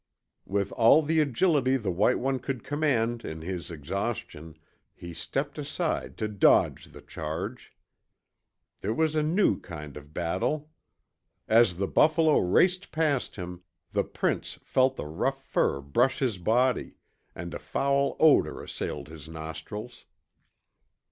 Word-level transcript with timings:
With 0.47 0.71
all 0.71 1.03
the 1.03 1.19
agility 1.19 1.77
the 1.77 1.91
white 1.91 2.17
one 2.17 2.39
could 2.39 2.63
command 2.63 3.23
in 3.23 3.41
his 3.43 3.69
exhaustion, 3.69 4.57
he 4.95 5.13
stepped 5.13 5.59
aside 5.59 6.17
to 6.17 6.27
dodge 6.27 6.85
the 6.85 7.03
charge. 7.03 7.75
Here 8.81 8.95
was 8.95 9.13
a 9.13 9.21
new 9.21 9.59
kind 9.59 9.95
of 9.95 10.11
battle! 10.11 10.71
As 11.47 11.77
the 11.77 11.85
buffalo 11.85 12.39
raced 12.39 12.91
past 12.91 13.35
him, 13.35 13.61
the 13.91 14.03
prince 14.03 14.57
felt 14.63 14.95
the 14.95 15.05
rough 15.05 15.43
fur 15.43 15.81
brush 15.81 16.17
his 16.17 16.39
body, 16.39 16.95
and 17.35 17.53
a 17.53 17.59
foul 17.59 18.15
odor 18.19 18.59
assailed 18.63 19.07
his 19.07 19.29
nostrils. 19.29 20.05